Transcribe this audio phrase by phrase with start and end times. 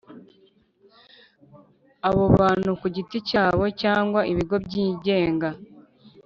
[2.07, 5.49] Abo bantu ku giti cyabo cyangwa ibigo byigenga